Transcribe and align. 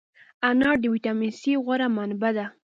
انار 0.49 0.75
د 0.81 0.85
ویټامین 0.93 1.31
C 1.39 1.41
غوره 1.63 1.87
منبع 1.95 2.31
ده. 2.37 2.45